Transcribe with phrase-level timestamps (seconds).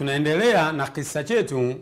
[0.00, 1.74] tunaendelea na kisa chetu.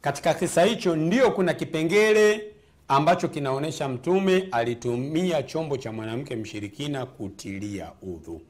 [0.00, 2.44] Katika kisa hicho ndio kuna kipengele
[2.88, 8.40] ambacho kinaonyesha mtume alitumia chombo cha mwanamke mshirikina kutilia udhu.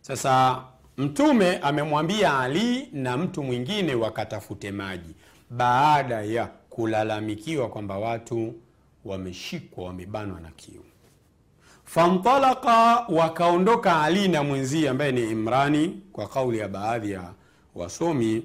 [0.00, 0.62] Sasa
[0.96, 5.14] mtume amemwambia ali na mtu mwingine wakatafute maji.
[5.50, 8.54] Baada ya kulalamikiwa kwamba watu
[9.04, 10.84] wameshikwa wamebanwa na kiu.
[11.84, 17.32] Fantalaka wakaondoka ali na mwenzie ambaye ni imrani kwa kauli ya baadhi ya
[17.76, 18.42] wasomi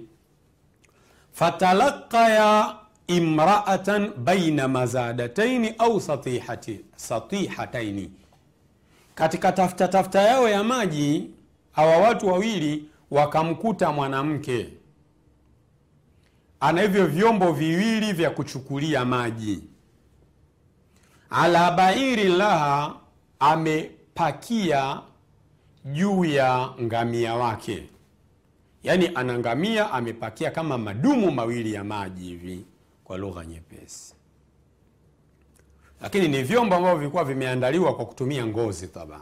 [1.32, 2.76] fatalaqaya
[3.08, 8.12] imraatan baina mazadataini au satihati, satihataini.
[9.16, 11.30] Katika tafuta tafuta yao ya maji
[11.72, 14.70] hawa watu wawili wakamkuta mwanamke.
[16.60, 19.64] Ana hivyo vyombo viwili vya kuchukulia maji.
[21.30, 22.96] Ala bairi laha
[23.40, 25.02] amepakia
[25.86, 27.91] juu ya ngamia wake
[28.84, 32.66] yaani ana ngamia amepakia kama madumu mawili ya maji hivi
[33.04, 34.14] kwa lugha nyepesi.
[36.02, 39.22] Lakini ni vyombo ambavyo vilikuwa vimeandaliwa kwa kutumia ngozi taban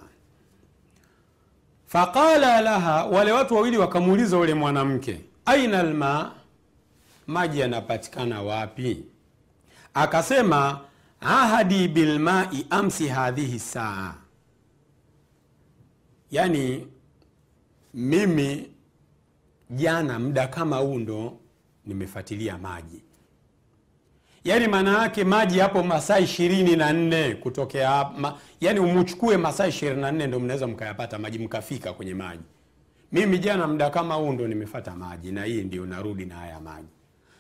[1.88, 6.32] faqala laha wale watu wawili wakamuuliza yule mwanamke aina lma
[7.28, 9.04] maji yanapatikana wapi?
[9.94, 10.80] Akasema
[11.22, 14.14] ahadi bilmai amsi hadhihi saa.
[16.32, 16.88] Yani
[17.94, 18.70] mimi
[19.70, 21.38] jana muda kama huu ndo
[21.86, 23.04] nimefuatilia maji.
[24.44, 30.02] Yaani maana yake maji hapo masaa ishirini na nne kutokea ma, yani umuchukue masaa ishirini
[30.02, 32.44] na nne ndo mnaweza mkayapata maji mkafika kwenye maji.
[33.12, 36.88] Mimi jana muda kama huu ndo nimefata maji na hii ndio narudi na haya maji.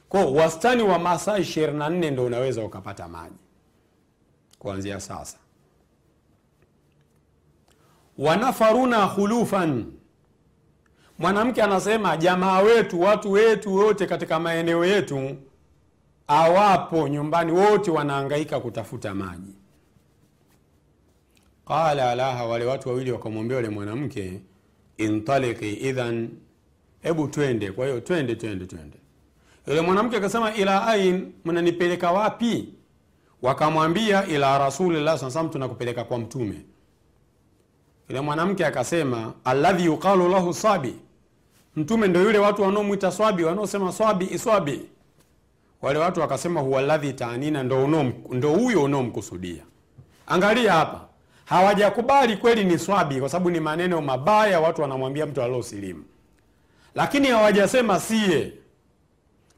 [0.09, 3.35] Kwao wastani wa masaa ishirini na nne ndo unaweza ukapata maji.
[4.59, 5.37] Kuanzia sasa.
[8.17, 9.85] Wanafaruna khulufan
[11.19, 15.35] mwanamke anasema jamaa wetu watu wetu wote katika maeneo yetu
[16.27, 19.55] awapo nyumbani wote wanaangaika kutafuta maji.
[21.67, 24.41] Qala laha wale watu wawili wakamwambia yule mwanamke
[24.97, 26.29] intaliki idhan
[27.01, 27.71] hebu twende.
[27.71, 28.97] Kwa hiyo twende twende twende.
[29.67, 32.73] Yule mwanamke akasema ila ain mnanipeleka wapi?
[33.41, 36.61] Wakamwambia ila rasulillah saa tunakupeleka kwa mtume.
[38.09, 40.95] Yule mwanamke akasema alladhi yuqalu lahu sabi
[41.75, 44.81] mtume ndio yule watu wanaomwita swabi wanaosema swabi iswabi.
[45.81, 47.87] Wale watu wakasema huwa taanina ndo,
[48.31, 49.63] ndo huyo unaomkusudia.
[50.27, 51.01] Angalia hapa.
[51.45, 56.03] Hawajakubali kweli ni swabi kwa sababu ni maneno mabaya watu wanamwambia mtu aliosilimu
[56.95, 58.53] lakini hawajasema sie.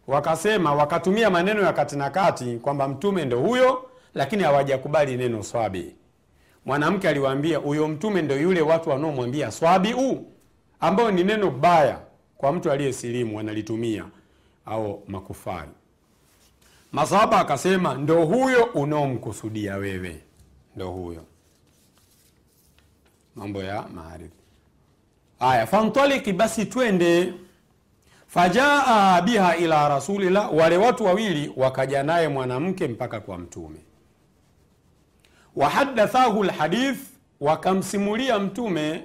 [0.07, 5.95] Wakasema wakatumia maneno ya kati na kati kwamba mtume ndo huyo lakini hawajakubali neno swabi.
[6.65, 10.25] Mwanamke aliwaambia huyo mtume ndo yule watu wanaomwambia swabi u
[10.81, 11.99] ambayo ni neno baya
[12.37, 14.05] kwa mtu aliyesilimu wanalitumia
[14.65, 15.71] au makufari.
[16.91, 20.21] Masahaba akasema ndo huyo unaomkusudia wewe
[20.75, 21.25] ndo huyo.
[23.35, 24.35] Mambo ya maarifa.
[25.39, 27.33] Haya fantaliki basi twende.
[28.27, 33.79] Fajaa biha ila rasulillah wale watu wawili wakaja naye mwanamke mpaka kwa mtume.
[35.55, 36.99] Wahadathahu lhadith
[37.39, 39.03] wakamsimulia mtume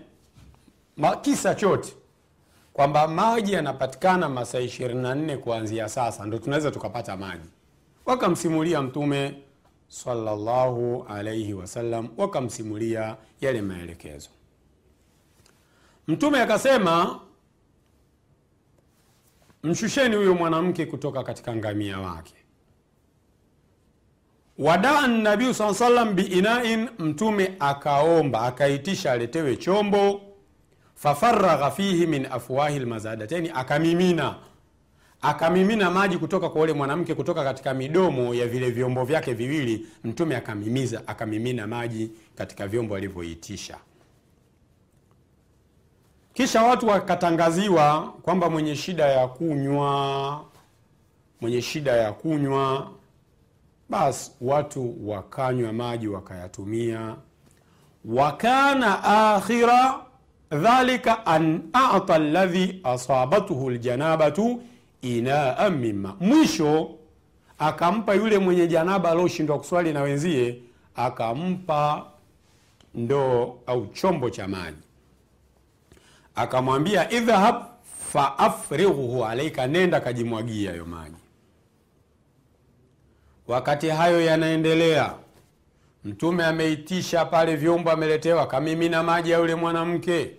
[1.22, 1.94] kisa chote
[2.72, 7.48] kwamba maji yanapatikana masaa 24 kuanzia sasa ndo tunaweza tukapata maji.
[8.06, 9.42] Wakamsimulia mtume
[9.88, 14.28] sallallahu alaihi wasallam wakamsimulia yale maelekezo.
[16.08, 17.20] Mtume akasema
[19.62, 22.34] mshusheni huyo mwanamke kutoka katika ngamia wake.
[24.58, 30.20] Wadaa nabiu saa salam biinain mtume akaomba akaitisha aletewe chombo
[30.96, 34.34] fafaragha fihi min afwahi lmazadateni akamimina.
[35.22, 39.86] Akamimina maji kutoka kwa ule mwanamke kutoka katika midomo ya vile vyombo vyake viwili.
[40.04, 43.76] Mtume akamimiza akamimina maji katika vyombo alivyoitisha.
[46.34, 50.44] Kisha watu wakatangaziwa kwamba mwenye shida ya kunywa
[51.41, 52.91] mwenye shida ya kunywa
[53.88, 57.16] basi watu wakanywa maji wakayatumia.
[58.04, 60.05] Wakana akhira
[60.51, 64.63] dhalika an ata ladhi asabathu ljanabatu
[65.03, 66.91] inaa mima mwisho
[67.59, 70.63] akampa yule mwenye janaba alioshindwa kuswali na wenzie
[70.97, 72.07] akampa
[72.95, 74.77] ndoo au chombo cha maji.
[76.34, 77.63] Akamwambia idhhab
[78.13, 81.16] faafrighuhu alaika nenda kajimwagia hayo maji.
[83.48, 85.15] Wakati hayo yanaendelea
[86.06, 90.30] mtume ameitisha pale vyombo ameletewa akamimina maji ya yule mwanamke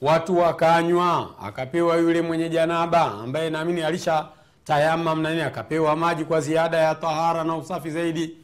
[0.00, 4.28] watu wakanywa, akapewa yule mwenye janaba ambaye naamini alisha
[4.64, 8.36] tayamam na akapewa maji kwa ziada ya tahara na usafi zaidi.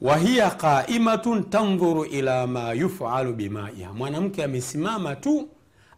[0.00, 5.48] Wahiya qaimatun tandhuru ila ma yufalu bimaiha, mwanamke amesimama tu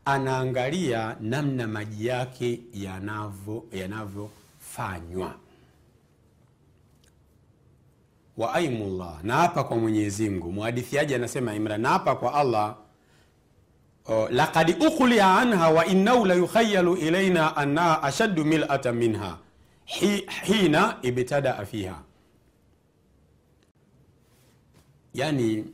[0.04, 5.34] anaangalia namna maji yake yanavyo yanavyofanywa.
[8.42, 10.52] Wa aimullah, na kwa Mwenyezi Mungu.
[10.52, 12.76] Muhadithiaji anasema Imran, na kwa Allah
[14.30, 19.38] lakad laqad ukhliya anha wa innahu la yukhayalu ilaina annaha ashaddu mil'atan minha.
[19.84, 22.02] Hi, hina ibtadaa fiha,
[25.14, 25.64] yani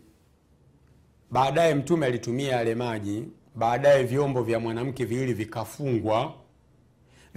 [1.30, 3.24] baadaye Mtume alitumia yale maji,
[3.54, 6.34] baadaye vyombo vya mwanamke viwili vikafungwa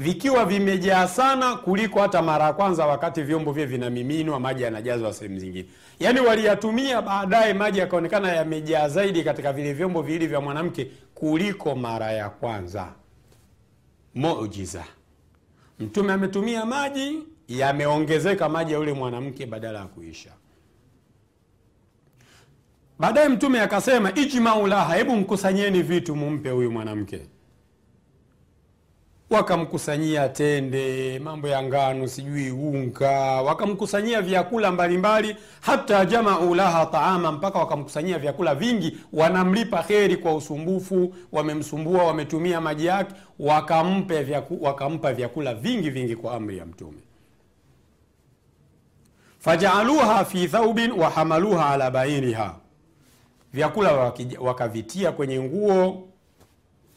[0.01, 5.39] vikiwa vimejaa sana kuliko hata mara ya kwanza, wakati vyombo vye vinamiminwa maji yanajazwa sehemu
[5.39, 5.65] zingine.
[5.99, 12.11] Yaani waliyatumia baadaye, maji yakaonekana yamejaa zaidi katika vile vyombo viwili vya mwanamke kuliko mara
[12.11, 12.87] ya kwanza.
[14.15, 14.83] Muujiza,
[15.79, 20.31] Mtume ametumia maji, yameongezeka maji ya yule mwanamke badala ya kuisha.
[22.99, 27.21] Baadaye Mtume akasema ijmaulaha, hebu mkusanyeni vitu mumpe huyu mwanamke
[29.31, 33.11] wakamkusanyia tende, mambo ya ngano, sijui unga,
[33.41, 38.97] wakamkusanyia vyakula mbalimbali, hata jamau laha taama, mpaka wakamkusanyia vyakula vingi.
[39.13, 46.33] Wanamlipa kheri kwa usumbufu, wamemsumbua, wametumia maji yake, wakampa vyaku, wakampa vyakula vingi vingi kwa
[46.33, 46.97] amri ya Mtume.
[49.39, 52.55] Fajaaluha fi thaubin wa hamaluha ala bainiha,
[53.53, 56.07] vyakula wakavitia kwenye nguo,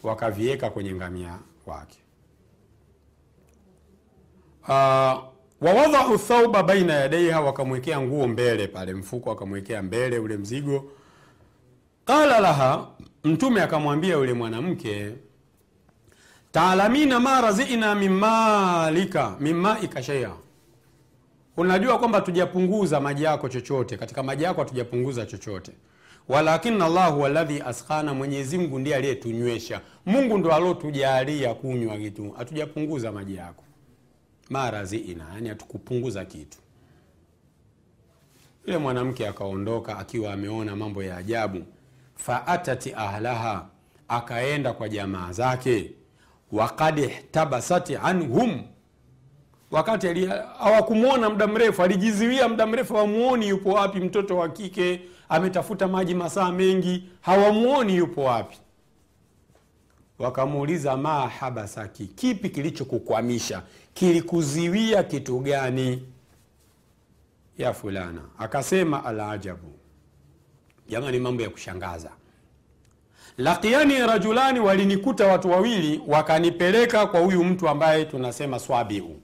[0.03, 1.99] wakaviweka kwenye ngamia wake.
[4.69, 5.23] Uh,
[5.61, 10.85] wawadhau thauba baina yadaiha, wakamwekea nguo mbele pale, mfuko akamwekea mbele ule mzigo.
[12.05, 12.87] Qala laha,
[13.25, 15.13] Mtume akamwambia yule mwanamke,
[16.53, 20.31] taalamina ma razina mimalika mimaika sheia,
[21.57, 25.73] unajua kwamba tujapunguza maji yako chochote, katika maji yako hatujapunguza chochote
[26.29, 29.81] walakin Allah huwa alladhi asqana, Mwenyezi Mungu ndiye aliyetunywesha.
[30.07, 33.64] Mungu ndo alotujalia kunywa kitu, hatujapunguza maji yako.
[34.51, 36.59] Maraziina, yani hatukupunguza kitu.
[38.67, 41.63] Yule mwanamke akaondoka akiwa ameona mambo ya ajabu.
[42.17, 43.67] Faatati ahlaha,
[44.09, 45.93] akaenda kwa jamaa zake.
[46.53, 48.63] Wakad ihtabasati anhum,
[49.71, 50.27] wakati
[50.59, 54.01] hawakumwona muda mrefu, alijiziwia muda mrefu, hawamuoni yupo wapi.
[54.01, 58.57] Mtoto wa kike ametafuta maji masaa mengi, hawamuoni yupo wapi.
[60.19, 63.63] Wakamuuliza, ma habasaki, kipi kilichokukwamisha?
[63.95, 66.03] Kilikuziwia kitu gani?
[67.59, 69.73] ya fulana, akasema alajabu,
[70.89, 72.11] jamani, mambo ya kushangaza.
[73.39, 79.21] Lakiani rajulani, walinikuta watu wawili, wakanipeleka kwa huyu mtu ambaye tunasema swabiu,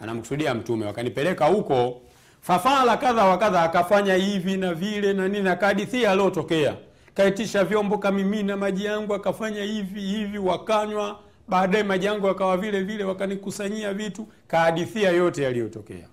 [0.00, 2.00] anamkusudia Mtume, wakanipeleka huko
[2.40, 6.76] fafala kadha wa kadha, akafanya hivi na vile na nini, akahadithia aliotokea,
[7.16, 11.18] kaitisha vyombo, kamimina maji yangu, akafanya hivi hivi, wakanywa.
[11.48, 16.08] Baadaye maji yangu akawa vile vile, wakanikusanyia vitu, kahadithia yote yaliyotokea.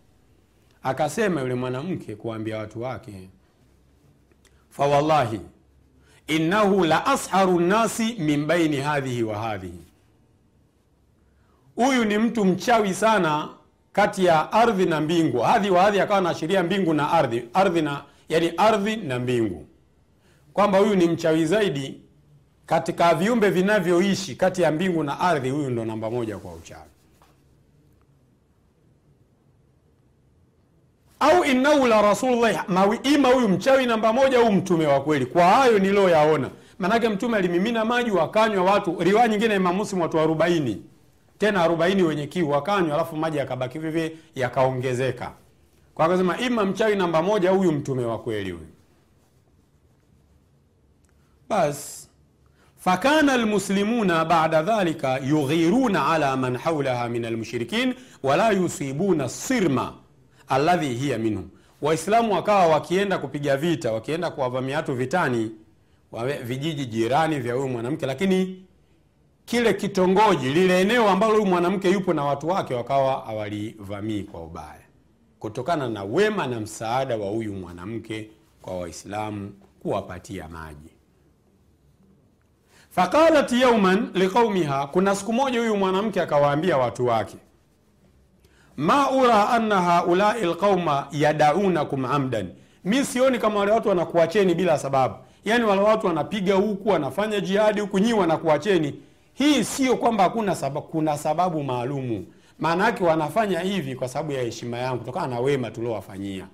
[0.84, 3.30] Akasema yule mwanamke kuambia watu wake,
[4.70, 5.40] fawallahi
[6.28, 9.86] innahu la asharu nnasi min baini hadhihi wa hadhihi,
[11.76, 13.50] huyu ni mtu mchawi sana
[13.94, 15.40] kati ya ardhi na mbingu.
[15.40, 19.66] Hadhi wa hadhi akawa anaashiria mbingu na ardhi, ardhi na yani ardhi na mbingu,
[20.54, 22.02] kwamba huyu ni mchawi zaidi
[22.66, 25.50] katika viumbe vinavyoishi kati ya mbingu na ardhi.
[25.50, 26.90] Huyu ndo namba moja kwa uchawi.
[31.20, 32.58] Au innahu la rasulullahi
[33.04, 35.26] ima huyu mchawi namba moja au mtume wa kweli.
[35.26, 36.50] Kwa hayo niliyoyaona.
[36.80, 38.96] manake mtume alimimina maji wakanywa watu.
[39.00, 40.82] Riwaya nyingine Imam watu arobaini
[41.38, 45.32] tena arobaini wenye kiu wakanywa, alafu maji yakabaki vivi yakaongezeka.
[45.96, 48.68] Kwa akasema ima mchawi namba moja, huyu mtume wa kweli huyu.
[51.54, 52.10] Bas.
[52.78, 57.94] Fakana lmuslimuna bada dhalika yughiruna ala man haulaha min almushrikin
[58.24, 59.94] wala yusibuna sirma.
[60.48, 61.50] Alladhi hiya minhum,
[61.82, 65.52] Waislamu wakawa wakienda kupiga vita, wakienda kuwavamia watu vitani,
[66.44, 68.66] vijiji jirani vya huyu mwanamke, lakini
[69.46, 74.82] kile kitongoji lile eneo ambalo huyu mwanamke yupo na watu wake wakawa hawalivamii kwa ubaya,
[75.40, 78.30] kutokana na wema na msaada wa huyu mwanamke
[78.62, 80.93] kwa Waislamu kuwapatia maji.
[82.96, 87.38] Faqalat yauman liqaumiha, kuna siku moja huyu mwanamke akawaambia watu wake,
[88.78, 92.50] ma ura anna haulai lqauma yadaunakum amdan,
[92.84, 95.16] mi sioni kama wale watu wanakuacheni bila sababu.
[95.46, 99.00] Yani wale watu wanapiga huku wanafanya jihadi huku nyii wanakuacheni.
[99.34, 102.26] Hii sio kwamba hakuna sababu kuna sababu maalumu.
[102.60, 106.48] Maana yake wanafanya hivi kwa sababu ya heshima yangu kutokana na wema tuliowafanyia.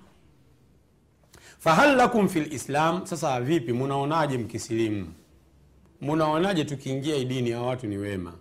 [1.58, 5.06] Fahal lakum fi lislam sasa vipi munaonaje mkisilimu
[6.00, 8.32] munaonaje tukiingia idini dini hawa watu ni wema?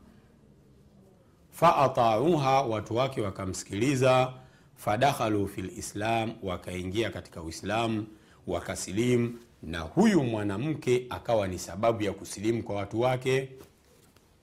[1.52, 4.34] Faatauha watu wake wakamsikiliza.
[4.76, 8.06] Fadakhalu fi lislam wakaingia katika uislamu
[8.48, 9.34] wakasilimu.
[9.64, 13.50] Na huyu mwanamke akawa ni sababu ya kusilimu kwa watu wake.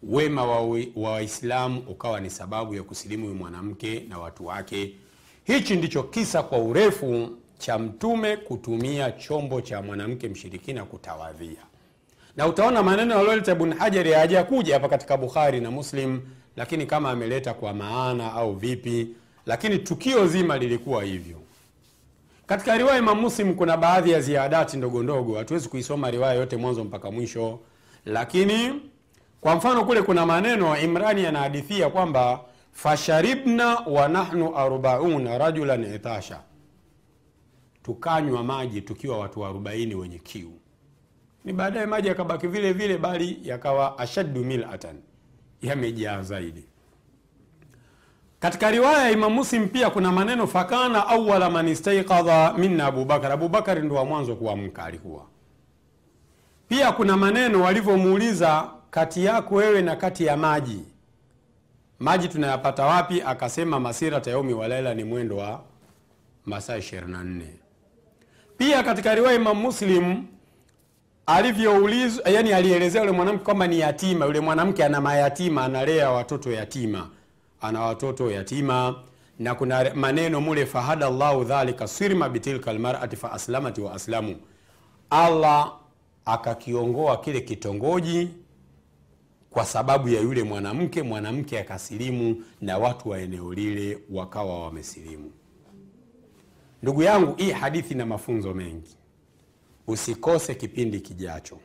[0.02, 4.94] Wema wa waislamu ukawa ni sababu ya kusilimu huyu mwanamke na watu wake.
[5.44, 11.62] Hichi ndicho kisa kwa urefu cha mtume kutumia chombo cha mwanamke mshirikina kutawadhia
[12.36, 16.20] na utaona maneno alioleta ibn hajari hajakuja hapa katika bukhari na muslim
[16.56, 19.08] lakini kama ameleta kwa maana au vipi
[19.46, 21.36] lakini tukio zima lilikuwa hivyo.
[22.46, 26.84] Katika riwaya imam muslim kuna baadhi ya ziadati ndogo ndogo hatuwezi kuisoma riwaya yote mwanzo
[26.84, 27.58] mpaka mwisho
[28.04, 28.80] lakini
[29.40, 32.40] kwa mfano kule kuna maneno imrani anahadithia kwamba
[32.72, 36.40] fasharibna wa nahnu rajulan itasha
[37.82, 40.52] tukanywa maji tukiwa watu arobaini wenye kiu
[41.46, 44.96] ni baadaye maji yakabaki vile vile bali yakawa ashaddu milatan.
[45.62, 46.64] Yamejaa zaidi.
[48.40, 53.82] Katika riwaya ya imam muslim pia kuna maneno fakana awala man istaikadha minna abubakar abubakari
[53.82, 55.26] ndo wa mwanzo kuamka alikuwa.
[56.68, 60.84] Pia kuna maneno walivyomuuliza kati yako wewe na kati ya maji
[61.98, 63.22] maji tunayapata wapi?
[63.22, 65.62] Akasema masira tayaumi walaila ni mwendo wa
[66.46, 67.40] masaa 24
[68.58, 70.24] pia katika riwaya imam muslim
[71.26, 74.26] alivyoulizwa yani alielezea yule mwanamke kwamba ni yatima.
[74.26, 77.10] Yule mwanamke ana mayatima analea watoto yatima.
[77.60, 79.02] Ana watoto yatima.
[79.38, 84.36] Na kuna maneno mule fahada llahu dhalika sirma bitilka lmarati faaslamati wa aslamu.
[85.10, 85.72] Allah
[86.24, 88.28] akakiongoa kile kitongoji
[89.50, 91.02] kwa sababu ya yule mwanamke.
[91.02, 95.32] Mwanamke akasilimu na watu wa eneo lile wakawa wamesilimu.
[96.82, 98.96] Ndugu yangu hii hadithi na mafunzo mengi
[99.86, 101.58] Usikose kipindi kijacho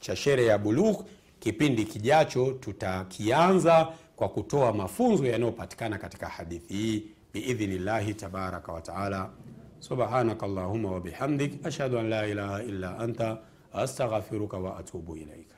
[0.00, 1.04] cha shere ya Bulugh.
[1.40, 7.02] Kipindi kijacho tutakianza kwa kutoa mafunzo yanayopatikana katika hadithi hii
[7.32, 9.30] biidhnillahi tabaraka wataala.
[9.80, 13.38] Subhanaka allahumma wa bihamdik ashhadu an la ilaha illa anta
[13.72, 15.54] astaghfiruka waatubu ilaika.